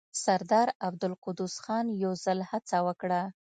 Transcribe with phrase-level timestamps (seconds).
[0.23, 3.21] سردار عبدالقدوس خان يو ځل هڅه وکړه.